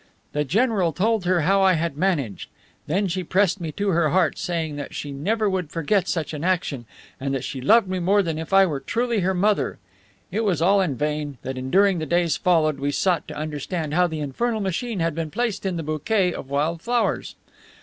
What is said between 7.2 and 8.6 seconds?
that she loved me more than if